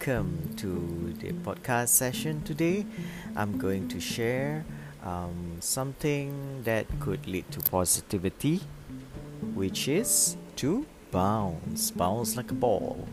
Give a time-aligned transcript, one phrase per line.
[0.00, 2.86] welcome to the podcast session today.
[3.36, 4.64] I'm going to share
[5.04, 8.62] um, something that could lead to positivity,
[9.52, 13.06] which is to bounce, bounce like a ball.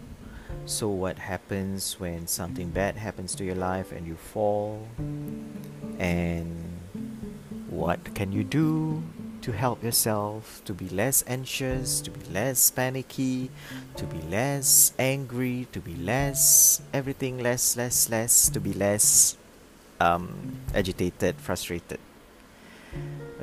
[0.65, 4.87] So, what happens when something bad happens to your life and you fall?
[5.99, 6.55] And
[7.69, 9.03] what can you do
[9.47, 13.49] to help yourself to be less anxious, to be less panicky,
[13.95, 19.37] to be less angry, to be less everything less, less, less, to be less
[20.01, 21.97] um, agitated, frustrated.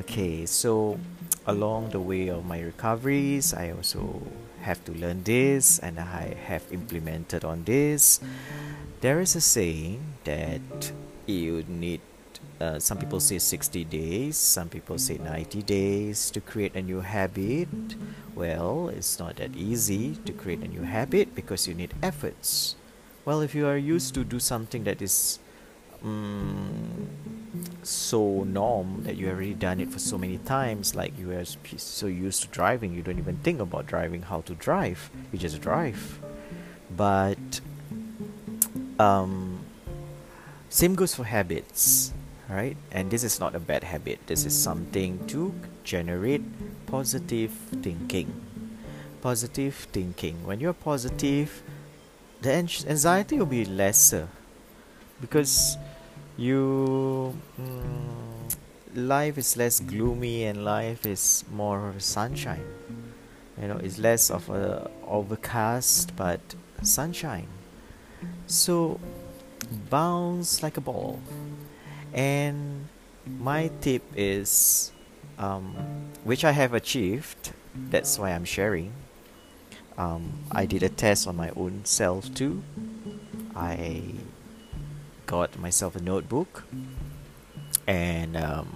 [0.00, 1.00] Okay, so
[1.46, 4.20] along the way of my recoveries, I also
[4.60, 8.20] have to learn this and I have implemented on this.
[9.00, 10.92] There is a saying that
[11.24, 12.02] you need
[12.64, 17.00] uh, some people say 60 days, some people say 90 days to create a new
[17.00, 17.68] habit.
[18.34, 22.76] Well, it's not that easy to create a new habit because you need efforts.
[23.26, 25.38] Well, if you are used to do something that is
[26.02, 27.09] um,
[27.82, 32.07] so norm that you already done it for so many times, like you are so
[32.07, 35.10] used to driving, you don't even think about driving, how to drive.
[35.32, 36.18] You just drive.
[36.96, 37.60] But
[38.98, 39.60] um,
[40.70, 42.15] same goes for habits
[42.48, 44.18] right and this is not a bad habit.
[44.26, 46.42] This is something to generate
[46.86, 47.51] positive
[47.82, 48.32] thinking.
[49.23, 50.45] Positive thinking.
[50.45, 51.62] When you're positive
[52.42, 54.28] the anxiety will be lesser
[55.20, 55.78] because
[56.36, 58.54] you mm,
[58.95, 62.66] life is less gloomy and life is more sunshine.
[63.60, 66.41] You know it's less of a overcast but
[66.82, 67.48] sunshine.
[68.47, 69.00] So
[69.88, 71.20] bounce like a ball
[72.15, 72.88] and
[73.38, 74.93] my tip is
[75.38, 75.75] um,
[76.25, 78.93] which I have achieved that's why I'm sharing.
[79.98, 82.62] Um, I did a test on my own self too.
[83.54, 84.02] I
[85.26, 86.64] got myself a notebook
[87.86, 88.69] and um,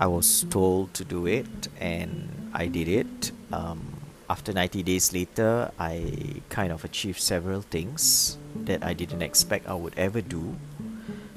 [0.00, 3.32] I was told to do it and I did it.
[3.52, 4.00] Um,
[4.30, 9.74] after 90 days later I kind of achieved several things that I didn't expect I
[9.74, 10.56] would ever do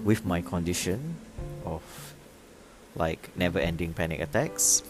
[0.05, 1.17] with my condition
[1.65, 1.81] of
[2.95, 4.83] like never ending panic attacks.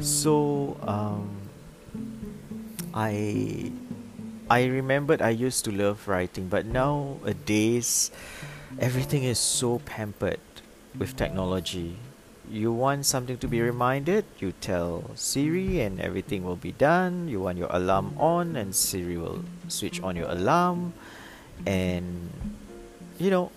[0.00, 1.30] So um,
[2.92, 3.70] I
[4.50, 8.10] I remembered I used to love writing but nowadays
[8.80, 10.40] everything is so pampered
[10.98, 12.00] with technology.
[12.48, 17.28] You want something to be reminded you tell Siri and everything will be done.
[17.28, 20.94] You want your alarm on and Siri will switch on your alarm.
[21.66, 22.30] And
[23.18, 23.50] you know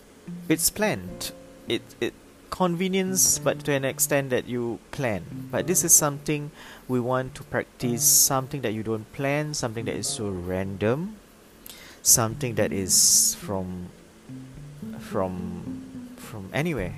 [0.48, 1.32] it's planned.
[1.68, 2.14] It it
[2.50, 5.50] convenience, but to an extent that you plan.
[5.52, 6.52] But this is something
[6.88, 8.04] we want to practice.
[8.04, 9.54] Something that you don't plan.
[9.54, 11.18] Something that is so random.
[12.02, 13.90] Something that is from
[15.00, 16.96] from from anywhere.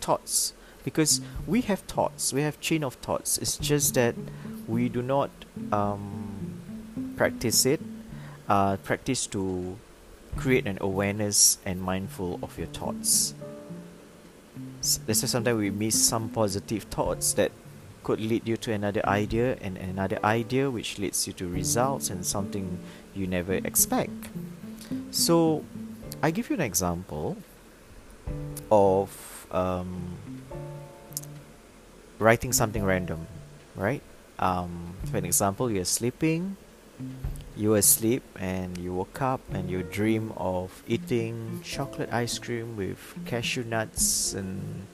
[0.00, 0.52] Thoughts,
[0.84, 2.32] because we have thoughts.
[2.32, 3.38] We have chain of thoughts.
[3.38, 4.14] It's just that
[4.66, 5.30] we do not
[5.70, 7.80] um, practice it.
[8.48, 9.78] Uh, practice to
[10.36, 13.34] create an awareness and mindful of your thoughts.
[15.06, 17.52] This is sometimes we miss some positive thoughts that
[18.02, 22.26] could lead you to another idea and another idea which leads you to results and
[22.26, 22.80] something
[23.14, 24.28] you never expect.
[25.10, 25.64] So,
[26.22, 27.36] I give you an example
[28.70, 30.16] of um,
[32.18, 33.26] writing something random,
[33.76, 34.02] right?
[34.38, 36.56] Um, for an example, you're sleeping
[37.56, 42.76] you were asleep and you woke up and you dream of eating chocolate ice cream
[42.76, 44.86] with cashew nuts and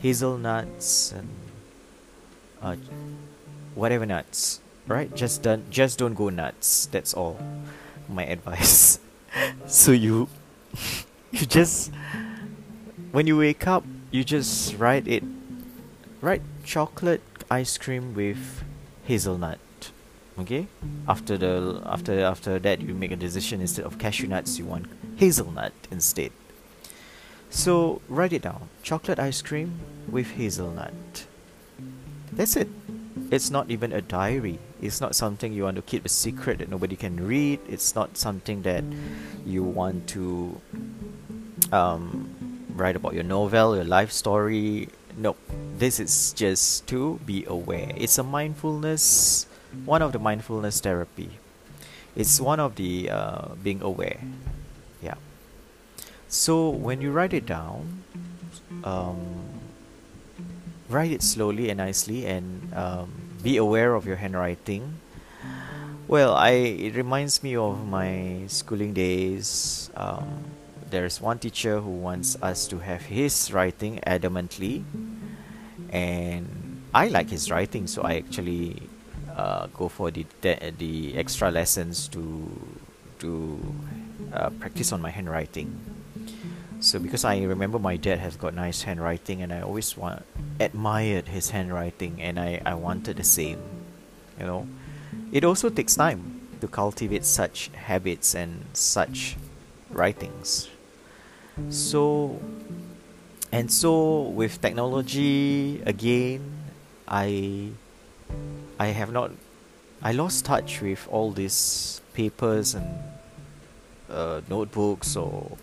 [0.00, 1.28] hazelnuts and
[2.62, 2.76] uh,
[3.74, 5.14] whatever nuts right?
[5.14, 6.86] Just don't just don't go nuts.
[6.86, 7.38] That's all
[8.08, 8.98] my advice.
[9.66, 10.28] So you
[11.32, 11.92] you just
[13.12, 15.22] when you wake up you just write it
[16.20, 18.62] write chocolate ice cream with
[19.04, 19.58] hazelnut
[20.38, 20.66] okay?
[21.08, 24.86] After the after after that you make a decision instead of cashew nuts you want
[25.16, 26.32] hazelnut instead.
[27.50, 28.68] So write it down.
[28.82, 29.78] Chocolate ice cream
[30.10, 31.26] with hazelnut.
[32.32, 32.68] That's it.
[33.30, 34.58] It's not even a diary.
[34.82, 37.60] It's not something you want to keep a secret that nobody can read.
[37.68, 38.84] It's not something that
[39.46, 40.60] you want to
[41.72, 42.28] um,
[42.74, 44.88] write about your novel your life story.
[45.16, 45.36] No
[45.78, 47.92] this is just to be aware.
[47.96, 49.46] It's a mindfulness
[49.84, 51.30] one of the mindfulness therapy.
[52.16, 54.20] It's one of the uh, being aware.
[55.02, 55.18] Yeah.
[56.28, 58.02] So when you write it down,
[58.84, 59.18] um,
[60.88, 63.12] write it slowly and nicely, and um,
[63.42, 65.00] be aware of your handwriting.
[66.06, 69.90] Well, I it reminds me of my schooling days.
[69.96, 70.44] Um,
[70.90, 74.84] there's one teacher who wants us to have his writing adamantly,
[75.90, 78.82] and I like his writing, so I actually
[79.36, 82.22] uh, go for the the extra lessons to
[83.18, 83.58] to
[84.32, 85.78] uh, practice on my handwriting.
[86.80, 90.22] So because I remember my dad has got nice handwriting, and I always want
[90.60, 93.58] admired his handwriting, and I I wanted the same,
[94.38, 94.66] you know
[95.32, 99.36] it also takes time to cultivate such habits and such
[99.90, 100.68] writings.
[101.70, 102.40] So,
[103.52, 106.42] and so with technology again,
[107.06, 107.70] I
[108.78, 109.30] I have not
[110.02, 112.86] I lost touch with all these papers and
[114.10, 115.56] uh, notebooks or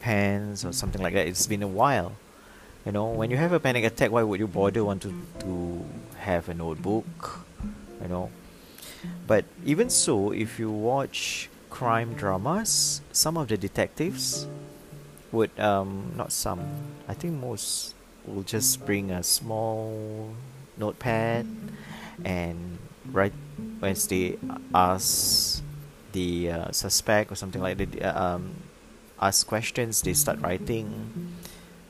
[0.00, 1.26] pens or something like that.
[1.26, 2.12] It's been a while.
[2.84, 5.84] You know, when you have a panic attack, why would you bother want to, to
[6.18, 7.40] have a notebook?
[8.02, 8.30] You know,
[9.26, 14.46] but even so, if you watch crime dramas, some of the detectives
[15.32, 16.60] would um not some,
[17.08, 17.94] I think most
[18.26, 20.34] will just bring a small
[20.76, 21.46] notepad
[22.24, 22.78] and
[23.10, 23.32] right
[23.80, 24.36] when they
[24.74, 25.62] ask
[26.12, 28.54] the uh, suspect or something like that uh, um
[29.20, 31.32] ask questions they start writing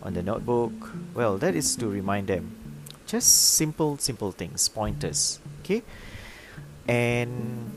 [0.03, 0.73] on the notebook.
[1.15, 2.57] Well that is to remind them.
[3.07, 5.83] Just simple simple things pointers okay?
[6.89, 7.73] And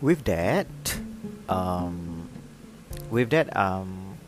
[0.00, 0.66] with that
[1.48, 2.28] um,
[3.10, 4.18] with that um,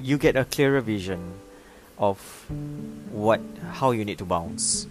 [0.00, 1.34] you get a clearer vision
[1.98, 2.18] of
[3.10, 3.40] what
[3.80, 4.86] how you need to bounce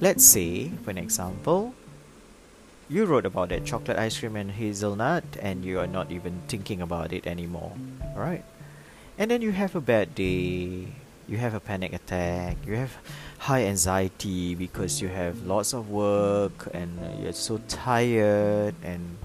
[0.00, 1.74] let's say for an example
[2.88, 6.80] you wrote about that chocolate ice cream and hazelnut and you are not even thinking
[6.80, 7.72] about it anymore
[8.14, 8.44] right
[9.18, 10.86] and then you have a bad day
[11.26, 12.96] you have a panic attack you have
[13.38, 19.16] high anxiety because you have lots of work and you're so tired and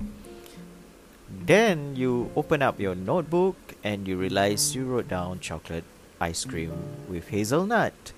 [1.45, 5.83] then you open up your notebook and you realize you wrote down chocolate
[6.19, 6.71] ice cream
[7.09, 8.13] with hazelnut.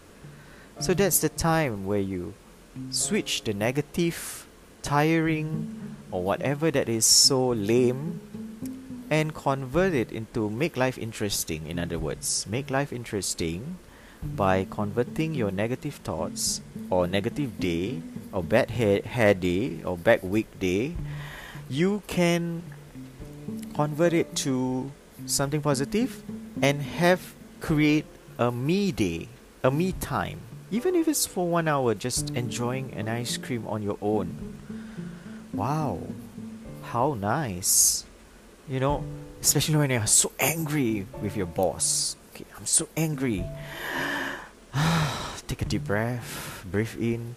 [0.79, 2.33] So that's the time where you
[2.89, 4.47] switch the negative
[4.81, 8.19] tiring or whatever that is so lame
[9.09, 13.77] and convert it into make life interesting in other words make life interesting
[14.35, 20.47] by converting your negative thoughts or negative day or bad hair, day or bad week
[20.59, 20.95] day,
[21.69, 22.63] you can
[23.75, 24.91] convert it to
[25.25, 26.23] something positive
[26.61, 28.05] and have create
[28.39, 29.27] a me day,
[29.63, 30.39] a me time.
[30.73, 34.57] Even if it's for one hour, just enjoying an ice cream on your own.
[35.53, 36.01] Wow,
[36.81, 38.05] how nice.
[38.67, 39.03] You know,
[39.39, 42.15] especially when you're so angry with your boss.
[42.33, 43.45] Okay, I'm so angry.
[45.47, 46.65] Take a deep breath.
[46.65, 47.35] Breathe in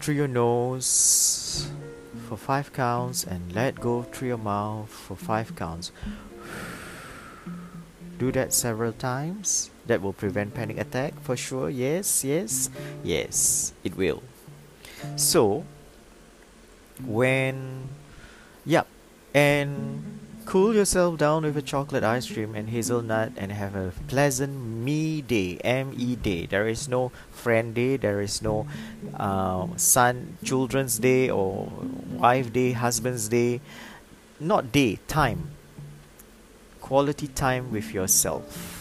[0.00, 1.68] through your nose
[2.30, 5.92] for five counts and let go through your mouth for five counts.
[8.18, 9.68] Do that several times.
[9.86, 11.70] That will prevent panic attack for sure.
[11.70, 12.70] Yes, yes,
[13.04, 14.22] yes, it will.
[15.14, 15.64] So,
[17.04, 17.88] when,
[18.64, 18.88] yep,
[19.32, 20.16] and
[20.46, 25.20] Cool yourself down with a chocolate ice cream and hazelnut and have a pleasant me
[25.20, 26.46] day, M-E day.
[26.46, 28.64] There is no friend day, there is no
[29.18, 31.66] uh, son, children's day or
[32.14, 33.60] wife day, husband's day.
[34.38, 35.50] Not day, time.
[36.80, 38.75] Quality time with yourself.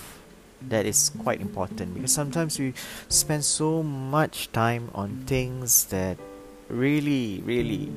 [0.70, 2.74] That is quite important because sometimes we
[3.08, 6.18] spend so much time on things that
[6.70, 7.92] really, really,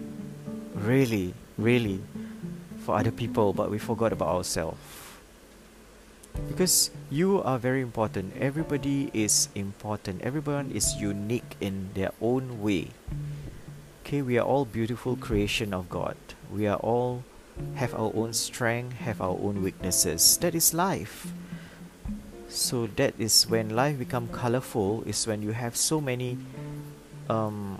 [0.74, 2.00] really, really
[2.84, 4.78] for other people, but we forgot about ourselves.
[6.46, 8.32] Because you are very important.
[8.38, 10.22] Everybody is important.
[10.22, 12.88] Everyone is unique in their own way.
[14.04, 16.16] Okay, we are all beautiful creation of God.
[16.52, 17.24] We are all
[17.74, 20.38] have our own strength, have our own weaknesses.
[20.38, 21.26] That is life.
[22.48, 25.04] So that is when life become colorful.
[25.04, 26.38] Is when you have so many
[27.28, 27.78] um,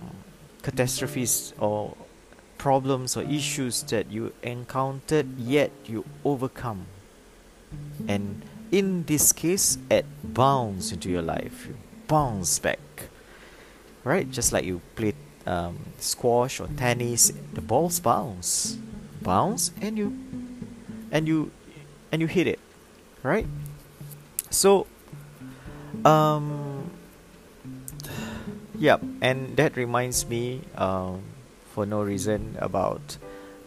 [0.63, 1.97] catastrophes or
[2.59, 6.87] problems or issues that you encountered yet you overcome.
[8.07, 11.67] And in this case it bounce into your life.
[11.67, 13.09] You bounce back.
[14.05, 14.31] Right?
[14.31, 15.15] Just like you play
[15.47, 18.77] um, squash or tennis the balls bounce.
[19.23, 20.13] Bounce and you
[21.11, 21.51] and you
[22.13, 22.61] and you hit it.
[23.23, 23.47] Right
[24.51, 24.87] so
[26.05, 26.91] um
[28.79, 31.23] yep and that reminds me um
[31.73, 33.19] for no reason about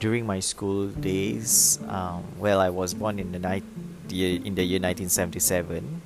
[0.01, 1.79] during my school days.
[1.87, 3.63] Um, well, I was born in the night
[4.09, 6.01] in the year 1977,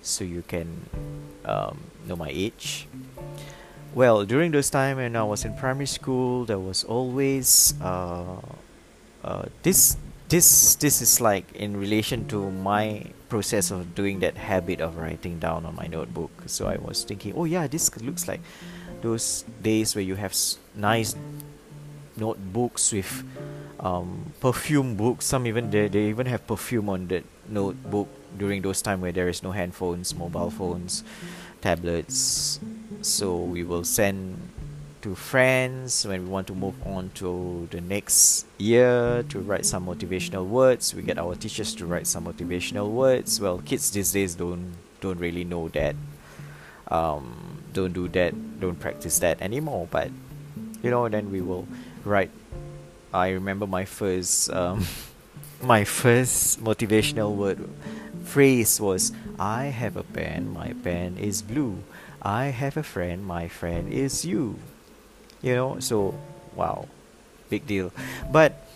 [0.00, 0.88] so you can
[1.44, 2.88] um, know my age.
[3.92, 8.40] well, during those time when I was in primary school, there was always uh,
[9.24, 9.98] uh, this
[10.30, 15.38] this this is like in relation to my process of doing that habit of writing
[15.38, 16.30] down on my notebook.
[16.46, 18.40] So I was thinking, oh yeah, this looks like
[19.02, 20.34] those days where you have
[20.74, 21.14] nice
[22.16, 23.24] notebooks with
[23.80, 25.26] um, perfume books.
[25.26, 29.28] Some even they, they even have perfume on the notebook during those time where there
[29.28, 31.04] is no handphones, mobile phones,
[31.60, 32.60] tablets.
[33.02, 34.38] So we will send
[35.06, 39.86] to friends when we want to move on to the next year to write some
[39.86, 40.92] motivational words.
[40.96, 43.40] We get our teachers to write some motivational words.
[43.40, 45.94] Well, kids these days don't don't really know that.
[46.90, 48.34] Um, don't do that.
[48.58, 49.86] Don't practice that anymore.
[49.88, 50.10] But
[50.82, 51.68] you know, then we will
[52.04, 52.34] write.
[53.14, 54.86] I remember my first um,
[55.62, 57.62] my first motivational word
[58.24, 61.84] phrase was I have a pen, my pen is blue.
[62.22, 64.58] I have a friend, my friend is you.
[65.46, 66.18] You know, so
[66.56, 66.88] wow,
[67.48, 67.92] big deal.
[68.32, 68.66] But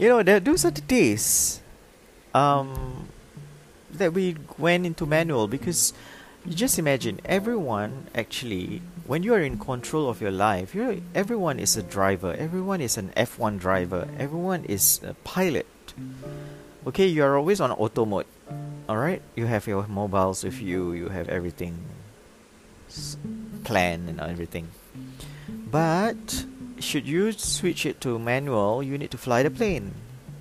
[0.00, 1.60] you know, that those are the days
[2.32, 3.06] um,
[3.92, 5.92] that we went into manual because
[6.46, 11.60] you just imagine everyone actually when you are in control of your life you're everyone
[11.60, 15.66] is a driver everyone is an f1 driver everyone is a pilot.
[16.86, 18.26] Okay you are always on auto mode
[18.88, 21.78] all right you have your mobiles with you you have everything
[23.62, 24.66] planned and everything
[25.72, 26.44] but
[26.78, 29.94] should you switch it to manual you need to fly the plane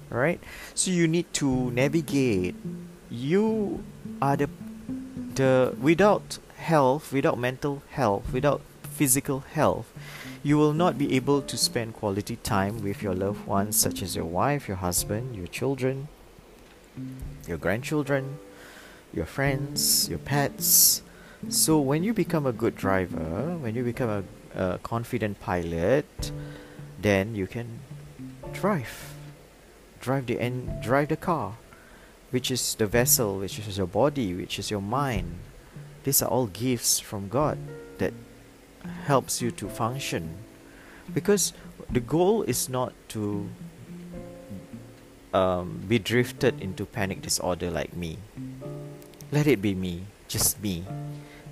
[0.10, 0.40] right
[0.76, 2.56] so you need to navigate
[3.10, 3.84] you
[4.22, 4.50] are the
[5.36, 9.92] the without health without mental health without physical health
[10.44, 14.16] you will not be able to spend quality time with your loved ones such as
[14.16, 16.08] your wife your husband your children
[17.48, 18.40] your grandchildren,
[19.14, 21.02] your friends, your pets.
[21.50, 24.24] So when you become a good driver, when you become a,
[24.56, 26.32] a confident pilot,
[27.00, 27.80] then you can
[28.54, 29.14] drive,
[30.00, 31.56] drive the en- drive the car,
[32.32, 35.36] which is the vessel, which is your body, which is your mind.
[36.04, 37.58] These are all gifts from God
[37.98, 38.14] that
[39.06, 40.38] helps you to function,
[41.14, 41.54] because
[41.90, 43.50] the goal is not to
[45.34, 48.18] um, be drifted into panic disorder like me.
[49.32, 50.86] Let it be me, just me,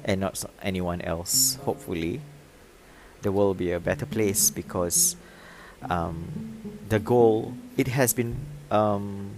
[0.03, 1.55] and not anyone else.
[1.63, 2.21] Hopefully,
[3.21, 5.15] the world will be a better place because
[5.89, 6.27] um,
[6.89, 8.35] the goal it has been
[8.71, 9.31] um,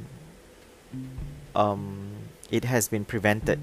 [1.56, 2.12] um,
[2.50, 3.60] it has been prevented.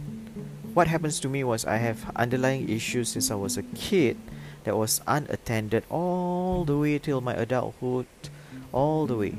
[0.75, 4.17] What happens to me was I have underlying issues since I was a kid
[4.65, 8.07] that was unattended all the way till my adulthood,
[8.73, 9.35] all the way,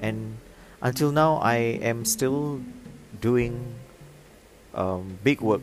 [0.00, 0.38] and
[0.80, 2.60] until now I am still
[3.20, 3.74] doing
[4.74, 5.62] um, big work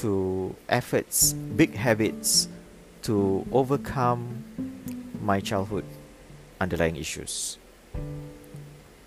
[0.00, 2.48] to efforts, big habits
[3.06, 4.42] to overcome
[5.22, 5.84] my childhood
[6.60, 7.56] underlying issues.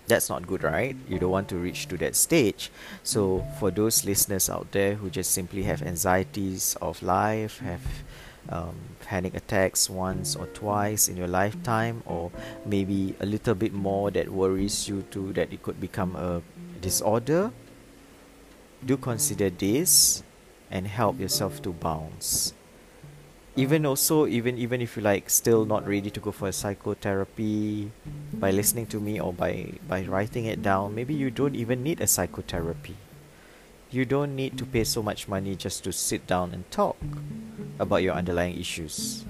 [0.06, 0.96] That's not good, right?
[1.06, 2.72] You don't want to reach to that stage.
[3.02, 7.82] So, for those listeners out there who just simply have anxieties of life, have
[8.48, 12.32] um, panic attacks once or twice in your lifetime, or
[12.64, 16.42] maybe a little bit more that worries you too that it could become a
[16.80, 17.52] disorder,
[18.84, 20.22] do consider this
[20.70, 22.54] and help yourself to bounce.
[23.56, 27.90] Even also, even even if you like still not ready to go for a psychotherapy,
[28.34, 32.00] by listening to me or by by writing it down, maybe you don't even need
[32.00, 32.96] a psychotherapy
[33.90, 36.96] you don't need to pay so much money just to sit down and talk
[37.78, 39.24] about your underlying issues.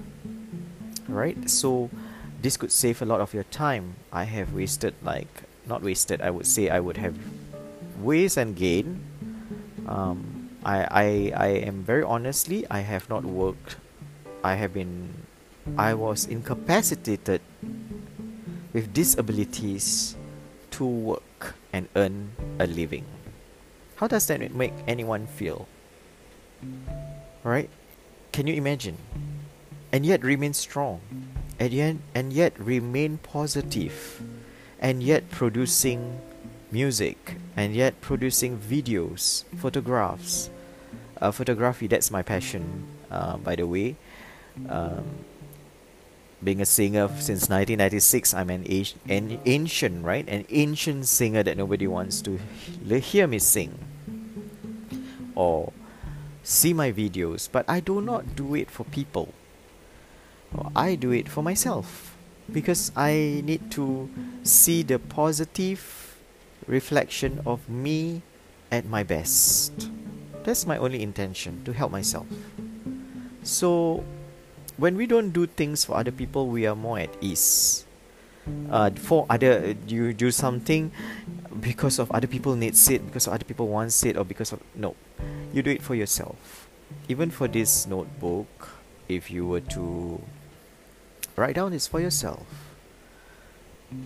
[1.08, 1.48] Right?
[1.48, 1.90] So
[2.42, 3.96] this could save a lot of your time.
[4.12, 7.16] I have wasted like not wasted, I would say I would have
[7.98, 9.00] waste and gain.
[9.86, 13.76] Um, I, I I am very honestly I have not worked
[14.42, 15.26] I have been
[15.76, 17.40] I was incapacitated
[18.72, 20.16] with disabilities
[20.72, 23.04] to work and earn a living.
[23.96, 25.68] How does that make anyone feel?
[27.44, 27.68] Right?
[28.32, 28.96] Can you imagine?
[29.92, 31.00] And yet remain strong.
[31.58, 34.22] And yet, and yet remain positive.
[34.80, 36.20] And yet producing
[36.70, 37.36] music.
[37.56, 40.48] And yet producing videos, photographs.
[41.20, 43.96] Uh, photography, that's my passion, uh, by the way.
[44.68, 45.04] Um,
[46.42, 48.64] being a singer since 1996 i'm an,
[49.08, 50.26] an ancient right?
[50.26, 52.40] An ancient singer that nobody wants to
[52.98, 53.78] hear me sing
[55.34, 55.72] or
[56.42, 59.34] see my videos but i do not do it for people.
[60.74, 62.16] I do it for myself
[62.50, 64.08] because i need to
[64.42, 66.16] see the positive
[66.66, 68.22] reflection of me
[68.70, 69.90] at my best.
[70.44, 72.26] That's my only intention to help myself.
[73.42, 74.04] So,
[74.80, 77.84] when we don't do things for other people, we are more at ease.
[78.70, 80.90] Uh, for other, you do something
[81.60, 84.96] because of other people needs it, because other people wants it, or because of no,
[85.52, 86.66] you do it for yourself.
[87.08, 88.48] Even for this notebook,
[89.06, 90.22] if you were to
[91.36, 92.46] write down, it's for yourself.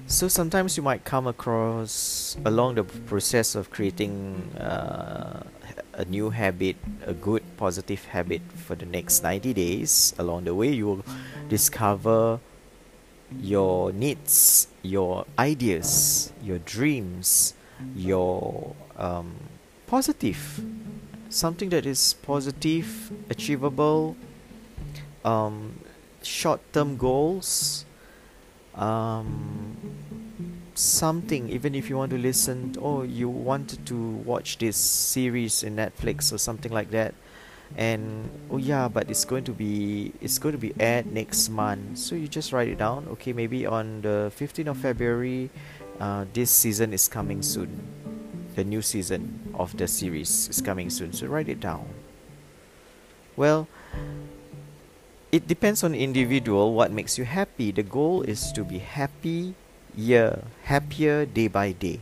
[0.06, 5.44] So sometimes you might come across along the process of creating uh,
[5.92, 6.76] a new habit,
[7.06, 10.14] a good positive habit for the next 90 days.
[10.18, 11.04] Along the way, you will
[11.48, 12.40] discover
[13.40, 17.54] your needs, your ideas, your dreams,
[17.96, 19.34] your um,
[19.86, 20.60] positive,
[21.28, 24.16] something that is positive, achievable,
[25.24, 25.80] um,
[26.22, 27.84] short term goals
[28.74, 29.76] um,
[30.74, 33.94] something even if you want to listen oh you wanted to
[34.26, 37.14] watch this series in netflix or something like that
[37.76, 41.98] and oh yeah but it's going to be it's going to be aired next month.
[41.98, 45.50] So you just write it down okay maybe on the 15th of february
[46.00, 47.70] uh, this season is coming soon.
[48.54, 51.12] The new season of the series is coming soon.
[51.12, 51.86] So write it down.
[53.36, 53.66] Well
[55.32, 57.72] it depends on individual what makes you happy.
[57.72, 59.54] The goal is to be happy
[59.96, 61.98] year happier day by day.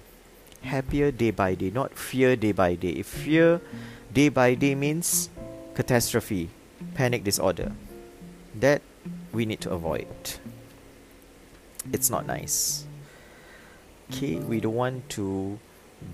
[0.60, 3.00] Happier day by day not fear day by day.
[3.00, 3.64] If fear
[4.12, 5.31] day by day means
[5.74, 6.50] catastrophe
[6.94, 7.72] panic disorder
[8.54, 8.82] that
[9.32, 10.06] we need to avoid.
[11.92, 12.84] It's not nice.
[14.12, 15.58] Okay we don't want to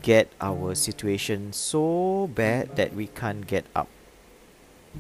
[0.03, 3.88] get our situation so bad that we can't get up.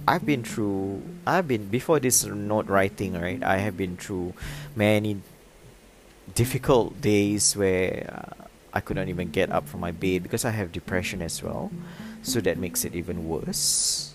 [0.06, 4.34] I've been through I've been before this note writing right I have been through
[4.74, 5.22] many
[6.34, 10.50] difficult days where uh, I could not even get up from my bed because I
[10.50, 11.70] have depression as well.
[12.22, 14.07] So that makes it even worse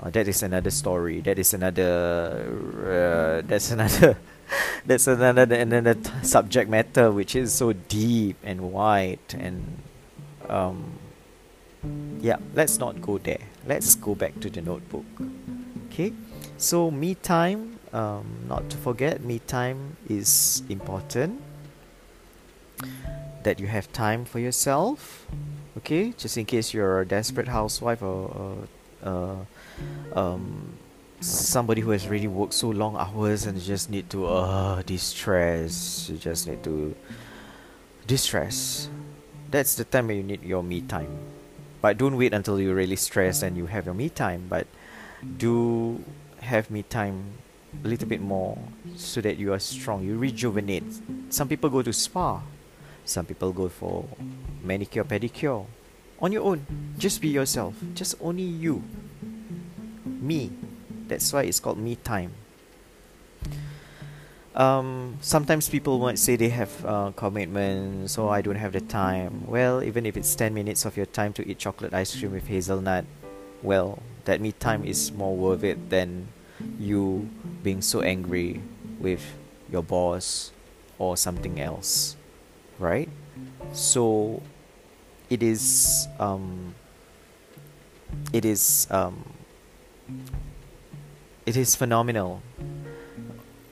[0.00, 1.20] uh, that is another story.
[1.20, 2.44] That is another
[2.84, 4.18] uh, that's another
[4.84, 9.82] that's another another t- subject matter which is so deep and wide and
[10.48, 10.98] um
[12.20, 13.40] yeah let's not go there.
[13.66, 15.06] Let's go back to the notebook.
[15.88, 16.12] Okay?
[16.58, 21.40] So me time um, not to forget me time is important.
[23.42, 25.26] That you have time for yourself.
[25.78, 26.12] Okay?
[26.12, 28.68] Just in case you're a desperate housewife or
[29.06, 29.36] uh,
[30.12, 30.74] um,
[31.20, 36.16] somebody who has really worked so long hours and just need to uh distress you
[36.18, 36.94] just need to
[38.06, 38.90] distress
[39.50, 41.08] that's the time when you need your me time.
[41.80, 44.66] But don't wait until you're really stressed and you have your me time but
[45.38, 46.02] do
[46.40, 47.24] have me time
[47.84, 48.58] a little bit more
[48.96, 50.04] so that you are strong.
[50.04, 50.84] You rejuvenate.
[51.30, 52.42] Some people go to spa.
[53.04, 54.04] Some people go for
[54.62, 55.66] manicure pedicure
[56.20, 56.66] on your own.
[56.98, 57.74] Just be yourself.
[57.94, 58.82] Just only you.
[60.04, 60.50] Me.
[61.08, 62.32] That's why it's called me time.
[64.56, 69.44] Um, sometimes people might say they have uh, commitment, so I don't have the time.
[69.46, 72.46] Well, even if it's 10 minutes of your time to eat chocolate ice cream with
[72.46, 73.04] hazelnut,
[73.62, 76.28] well, that me time is more worth it than
[76.78, 77.28] you
[77.62, 78.62] being so angry
[78.98, 79.20] with
[79.70, 80.52] your boss
[80.98, 82.16] or something else,
[82.78, 83.10] right?
[83.72, 84.42] So
[85.28, 86.74] it is um,
[88.32, 89.24] it is um,
[91.44, 92.42] it is phenomenal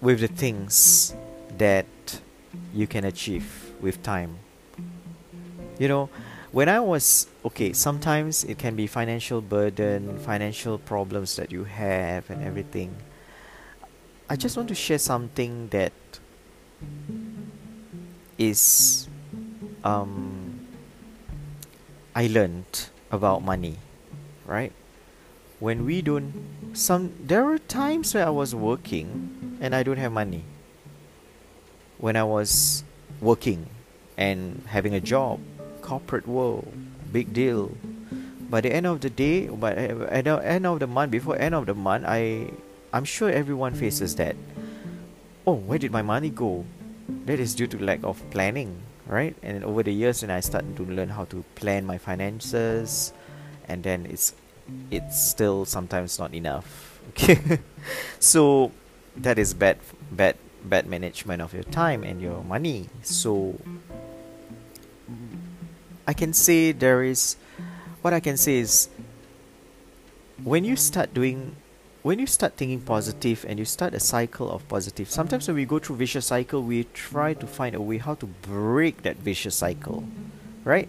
[0.01, 1.15] with the things
[1.59, 1.87] that
[2.73, 4.39] you can achieve with time.
[5.79, 6.11] You know,
[6.53, 12.31] when I was okay, sometimes it can be financial burden, financial problems that you have,
[12.31, 12.95] and everything.
[14.29, 15.93] I just want to share something that
[18.39, 19.09] is
[19.85, 20.34] um,
[22.15, 23.79] I learned about money,
[24.47, 24.73] right?
[25.59, 30.13] When we don't, some there were times where I was working and I don't have
[30.13, 30.45] money.
[31.99, 32.85] When I was
[33.21, 33.67] working
[34.17, 35.41] and having a job,
[35.83, 36.71] corporate world,
[37.11, 37.75] big deal.
[38.49, 41.55] By the end of the day, by at the end of the month, before end
[41.55, 42.51] of the month, I
[42.93, 44.37] I'm sure everyone faces that.
[45.47, 46.65] Oh, where did my money go?
[47.27, 49.37] That is due to lack of planning, right?
[49.43, 53.13] And over the years, and I started to learn how to plan my finances,
[53.69, 54.35] and then it's
[54.91, 56.91] it's still sometimes not enough.
[57.13, 57.61] Okay,
[58.19, 58.73] so
[59.17, 59.79] that is bad
[60.11, 63.55] bad bad management of your time and your money so
[66.07, 67.37] i can say there is
[68.03, 68.89] what i can say is
[70.43, 71.55] when you start doing
[72.05, 75.65] when you start thinking positive and you start a cycle of positive sometimes when we
[75.65, 79.57] go through vicious cycle we try to find a way how to break that vicious
[79.57, 80.05] cycle
[80.65, 80.89] right?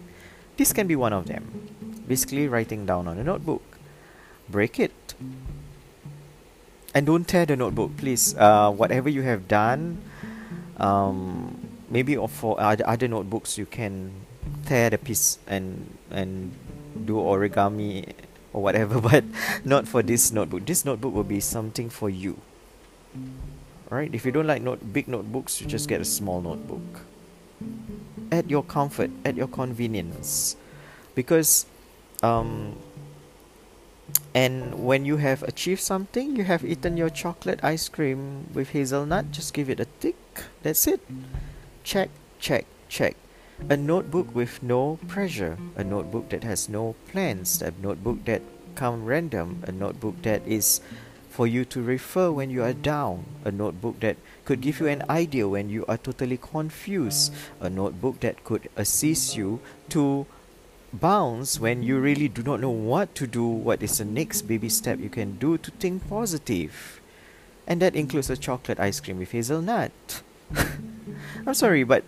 [0.56, 1.68] This can be one of them.
[2.08, 3.62] Basically writing down on a notebook.
[4.48, 5.14] Break it.
[6.94, 8.34] And don't tear the notebook, please.
[8.34, 10.00] Uh, whatever you have done,
[10.78, 14.12] um, maybe for other, other notebooks you can
[14.64, 16.52] tear the piece and and
[17.04, 18.14] do origami
[18.56, 19.22] or whatever, but
[19.64, 20.64] not for this notebook.
[20.64, 22.40] This notebook will be something for you.
[23.90, 24.12] Right?
[24.12, 27.04] If you don't like note big notebooks, you just get a small notebook.
[28.32, 30.56] At your comfort, at your convenience,
[31.14, 31.66] because
[32.22, 32.74] um,
[34.34, 39.30] and when you have achieved something, you have eaten your chocolate ice cream with hazelnut,
[39.30, 40.16] just give it a tick.
[40.62, 41.00] That's it.
[41.84, 43.16] Check, check, check.
[43.68, 48.42] A notebook with no pressure, a notebook that has no plans, a notebook that
[48.74, 50.80] come random, a notebook that is
[51.30, 55.02] for you to refer when you are down, a notebook that could give you an
[55.10, 60.26] idea when you are totally confused, a notebook that could assist you to
[60.92, 64.68] bounce when you really do not know what to do, what is the next baby
[64.68, 67.00] step you can do to think positive.
[67.66, 70.22] And that includes a chocolate ice cream with hazelnut.
[71.46, 72.02] I'm sorry, but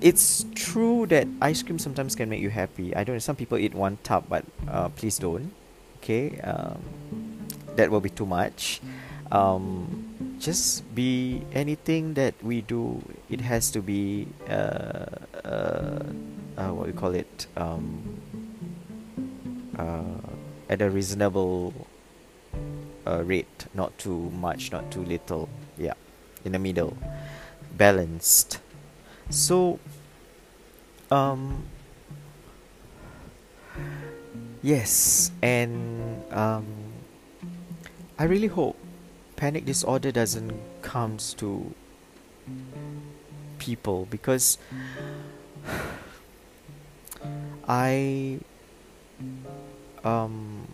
[0.00, 2.94] it's true that ice cream sometimes can make you happy.
[2.96, 5.52] I don't know, some people eat one tub, but uh, please don't.
[5.98, 6.82] Okay, um,
[7.76, 8.80] that will be too much.
[9.30, 15.06] Um, just be anything that we do, it has to be uh,
[15.44, 16.02] uh,
[16.58, 18.20] uh, what we call it um,
[19.78, 20.02] uh,
[20.68, 21.72] at a reasonable
[23.06, 25.48] uh, rate, not too much, not too little.
[25.78, 25.94] Yeah,
[26.44, 26.96] in the middle,
[27.76, 28.58] balanced.
[29.32, 29.80] So,
[31.10, 31.64] um,
[34.60, 36.66] yes, and um,
[38.18, 38.76] I really hope
[39.36, 41.74] panic disorder doesn't comes to
[43.58, 44.58] people because
[47.66, 48.38] I
[50.04, 50.68] um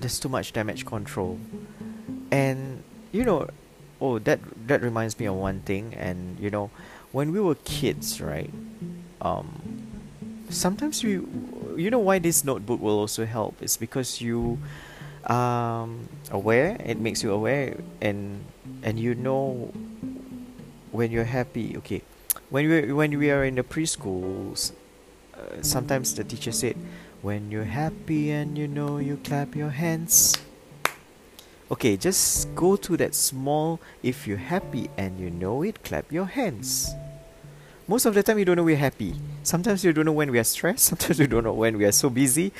[0.00, 1.38] there's too much damage control.
[2.32, 3.46] And you know
[4.04, 4.36] oh that
[4.68, 6.68] that reminds me of one thing and you know
[7.16, 8.52] when we were kids right
[9.24, 9.48] um
[10.52, 11.24] sometimes we
[11.76, 13.60] you know why this notebook will also help?
[13.62, 14.58] Is because you
[15.26, 18.44] um aware it makes you aware and
[18.82, 19.72] and you know
[20.92, 21.76] when you're happy.
[21.78, 22.02] Okay
[22.50, 24.72] when we when we are in the preschools
[25.34, 26.76] uh, sometimes the teacher said
[27.22, 30.36] when you're happy and you know you clap your hands
[31.70, 36.26] okay just go to that small if you're happy and you know it clap your
[36.26, 36.94] hands
[37.88, 40.38] most of the time you don't know we're happy sometimes you don't know when we
[40.38, 42.52] are stressed sometimes you don't know when we are so busy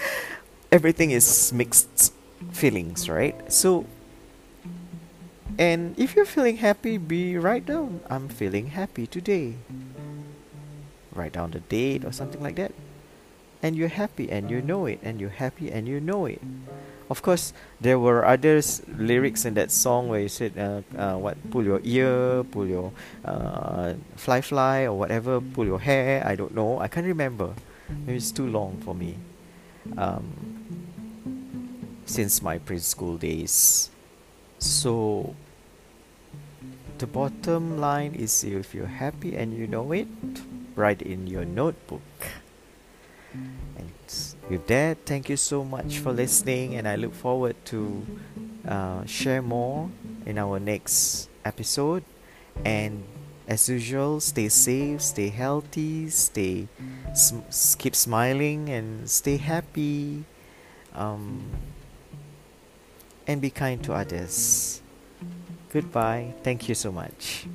[0.72, 2.12] everything is mixed
[2.52, 3.86] feelings right so
[5.58, 9.54] and if you're feeling happy, be write down, I'm feeling happy today.
[11.14, 12.72] Write down the date or something like that.
[13.62, 16.42] And you're happy and you know it, and you're happy and you know it.
[17.10, 21.36] Of course, there were others lyrics in that song where you said, uh, uh, "What
[21.50, 22.92] pull your ear, pull your
[23.24, 26.80] uh, fly fly or whatever, pull your hair." I don't know.
[26.80, 27.52] I can't remember.
[27.88, 29.16] Maybe it's too long for me.
[29.98, 30.24] Um,
[32.06, 33.90] since my preschool days,
[34.58, 35.34] so
[36.98, 40.08] the bottom line is if you're happy and you know it,
[40.74, 42.02] write in your notebook.
[43.76, 43.90] And
[44.48, 48.06] with that, thank you so much for listening, and I look forward to
[48.66, 49.90] uh, share more
[50.26, 52.04] in our next episode.
[52.64, 53.04] And
[53.48, 56.68] as usual, stay safe, stay healthy, stay
[57.14, 60.24] sm- keep smiling, and stay happy.
[60.94, 61.42] Um,
[63.26, 64.80] and be kind to others.
[65.72, 66.34] Goodbye.
[66.42, 67.46] Thank you so much.